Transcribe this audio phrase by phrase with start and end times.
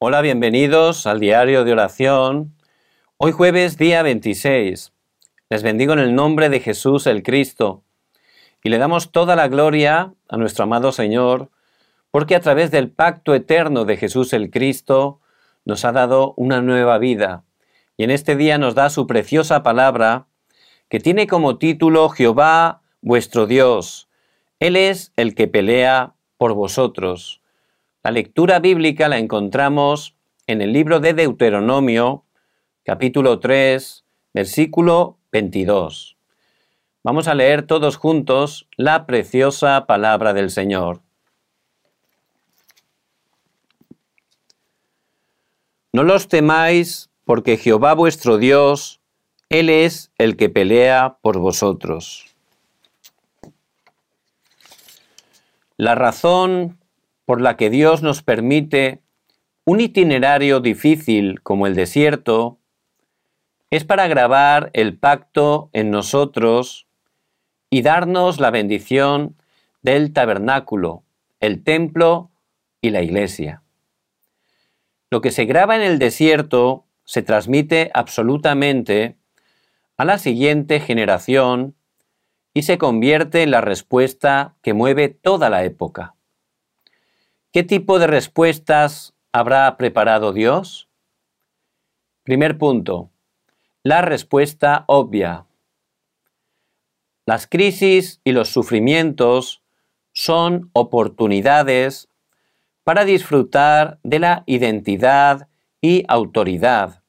[0.00, 2.54] Hola, bienvenidos al diario de oración.
[3.16, 4.92] Hoy jueves día 26.
[5.50, 7.82] Les bendigo en el nombre de Jesús el Cristo
[8.62, 11.50] y le damos toda la gloria a nuestro amado Señor
[12.12, 15.20] porque a través del pacto eterno de Jesús el Cristo
[15.64, 17.42] nos ha dado una nueva vida
[17.96, 20.28] y en este día nos da su preciosa palabra
[20.88, 24.08] que tiene como título Jehová vuestro Dios.
[24.60, 27.42] Él es el que pelea por vosotros.
[28.04, 30.14] La lectura bíblica la encontramos
[30.46, 32.24] en el libro de Deuteronomio,
[32.84, 36.16] capítulo 3, versículo 22.
[37.02, 41.00] Vamos a leer todos juntos la preciosa palabra del Señor.
[45.92, 49.00] No los temáis, porque Jehová vuestro Dios,
[49.48, 52.26] Él es el que pelea por vosotros.
[55.76, 56.77] La razón
[57.28, 59.02] por la que Dios nos permite
[59.66, 62.58] un itinerario difícil como el desierto
[63.70, 66.88] es para grabar el pacto en nosotros
[67.68, 69.36] y darnos la bendición
[69.82, 71.02] del tabernáculo,
[71.38, 72.30] el templo
[72.80, 73.62] y la iglesia.
[75.10, 79.18] Lo que se graba en el desierto se transmite absolutamente
[79.98, 81.74] a la siguiente generación
[82.54, 86.14] y se convierte en la respuesta que mueve toda la época.
[87.50, 90.90] ¿Qué tipo de respuestas habrá preparado Dios?
[92.22, 93.10] Primer punto,
[93.82, 95.46] la respuesta obvia.
[97.24, 99.62] Las crisis y los sufrimientos
[100.12, 102.10] son oportunidades
[102.84, 105.48] para disfrutar de la identidad
[105.80, 107.02] y autoridad.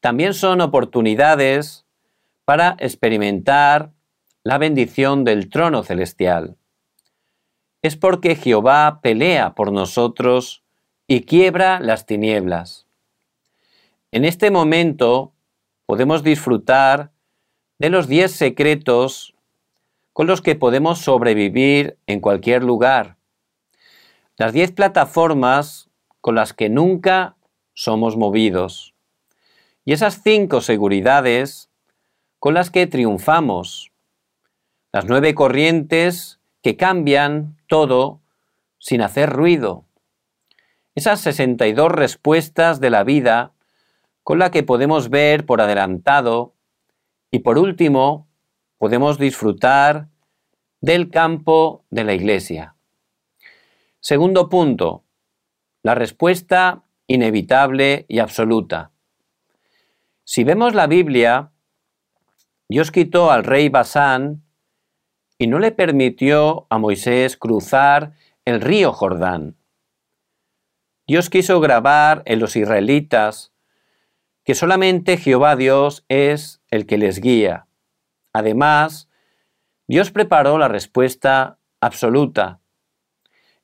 [0.00, 1.86] También son oportunidades
[2.44, 3.94] para experimentar
[4.42, 6.58] la bendición del trono celestial.
[7.84, 10.62] Es porque Jehová pelea por nosotros
[11.06, 12.86] y quiebra las tinieblas.
[14.10, 15.34] En este momento
[15.84, 17.10] podemos disfrutar
[17.78, 19.34] de los diez secretos
[20.14, 23.18] con los que podemos sobrevivir en cualquier lugar.
[24.38, 25.90] Las diez plataformas
[26.22, 27.36] con las que nunca
[27.74, 28.94] somos movidos.
[29.84, 31.68] Y esas cinco seguridades
[32.38, 33.92] con las que triunfamos
[34.90, 38.22] las nueve corrientes que cambian todo
[38.78, 39.84] sin hacer ruido.
[40.94, 43.52] Esas 62 respuestas de la vida
[44.22, 46.54] con la que podemos ver por adelantado
[47.30, 48.26] y por último
[48.78, 50.08] podemos disfrutar
[50.80, 52.76] del campo de la iglesia.
[54.00, 55.04] Segundo punto,
[55.82, 58.90] la respuesta inevitable y absoluta.
[60.24, 61.50] Si vemos la Biblia,
[62.70, 64.43] Dios quitó al rey Basán
[65.38, 68.12] y no le permitió a Moisés cruzar
[68.44, 69.56] el río Jordán.
[71.06, 73.52] Dios quiso grabar en los israelitas
[74.44, 77.66] que solamente Jehová Dios es el que les guía.
[78.32, 79.08] Además,
[79.86, 82.60] Dios preparó la respuesta absoluta.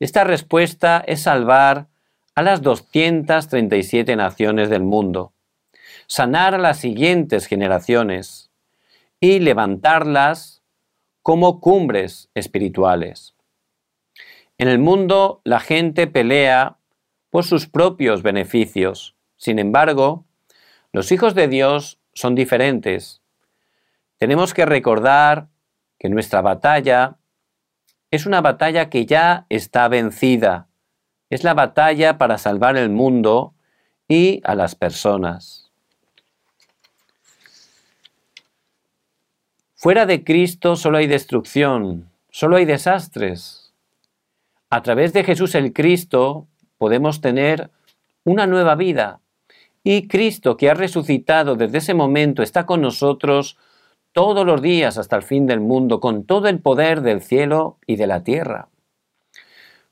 [0.00, 1.88] Esta respuesta es salvar
[2.34, 5.32] a las 237 naciones del mundo,
[6.06, 8.50] sanar a las siguientes generaciones
[9.20, 10.57] y levantarlas
[11.22, 13.34] como cumbres espirituales.
[14.58, 16.78] En el mundo la gente pelea
[17.30, 19.16] por sus propios beneficios.
[19.36, 20.24] Sin embargo,
[20.92, 23.22] los hijos de Dios son diferentes.
[24.16, 25.48] Tenemos que recordar
[25.98, 27.18] que nuestra batalla
[28.10, 30.68] es una batalla que ya está vencida.
[31.30, 33.54] Es la batalla para salvar el mundo
[34.08, 35.67] y a las personas.
[39.80, 43.72] Fuera de Cristo solo hay destrucción, solo hay desastres.
[44.70, 47.70] A través de Jesús el Cristo podemos tener
[48.24, 49.20] una nueva vida.
[49.84, 53.56] Y Cristo que ha resucitado desde ese momento está con nosotros
[54.10, 57.94] todos los días hasta el fin del mundo, con todo el poder del cielo y
[57.94, 58.66] de la tierra.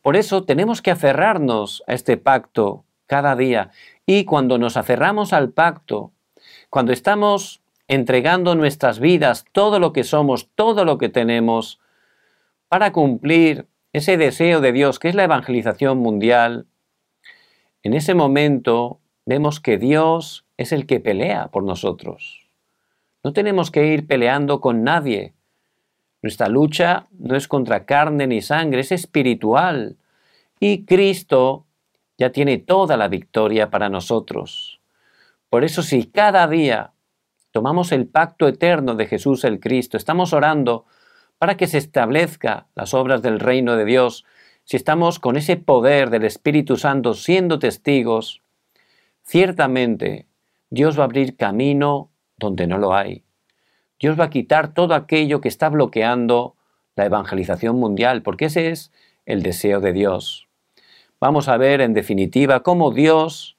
[0.00, 3.72] Por eso tenemos que aferrarnos a este pacto cada día.
[4.06, 6.12] Y cuando nos aferramos al pacto,
[6.70, 7.61] cuando estamos
[7.92, 11.78] entregando nuestras vidas, todo lo que somos, todo lo que tenemos,
[12.68, 16.66] para cumplir ese deseo de Dios que es la evangelización mundial,
[17.82, 22.48] en ese momento vemos que Dios es el que pelea por nosotros.
[23.22, 25.34] No tenemos que ir peleando con nadie.
[26.22, 29.98] Nuestra lucha no es contra carne ni sangre, es espiritual.
[30.60, 31.66] Y Cristo
[32.16, 34.80] ya tiene toda la victoria para nosotros.
[35.50, 36.91] Por eso si cada día
[37.52, 40.86] tomamos el pacto eterno de Jesús el Cristo, estamos orando
[41.38, 44.24] para que se establezca las obras del reino de Dios.
[44.64, 48.42] si estamos con ese poder del Espíritu Santo siendo testigos,
[49.24, 50.26] ciertamente
[50.70, 53.24] Dios va a abrir camino donde no lo hay.
[53.98, 56.54] Dios va a quitar todo aquello que está bloqueando
[56.94, 58.92] la evangelización mundial, porque ese es
[59.26, 60.48] el deseo de Dios.
[61.20, 63.56] Vamos a ver en definitiva cómo Dios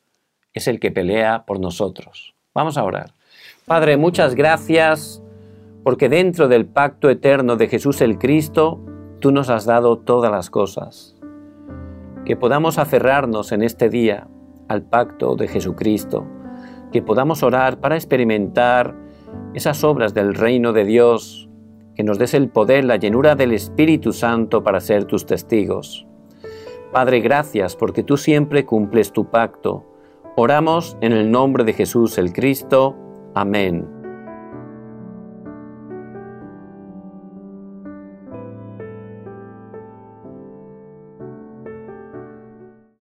[0.54, 2.34] es el que pelea por nosotros.
[2.54, 3.14] Vamos a orar.
[3.66, 5.24] Padre, muchas gracias
[5.84, 8.80] porque dentro del pacto eterno de Jesús el Cristo,
[9.20, 11.16] tú nos has dado todas las cosas.
[12.26, 14.28] Que podamos aferrarnos en este día
[14.70, 16.26] al pacto de Jesucristo,
[16.92, 18.96] que podamos orar para experimentar
[19.54, 21.50] esas obras del reino de Dios,
[21.96, 26.08] que nos des el poder, la llenura del Espíritu Santo para ser tus testigos.
[26.92, 29.86] Padre, gracias porque tú siempre cumples tu pacto.
[30.36, 32.96] Oramos en el nombre de Jesús el Cristo.
[33.36, 33.93] Amen.